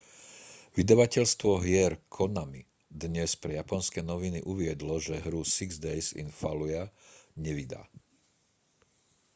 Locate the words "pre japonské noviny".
3.41-4.39